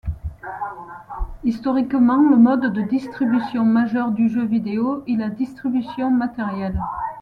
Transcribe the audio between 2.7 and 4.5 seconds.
de distribution majeur du jeu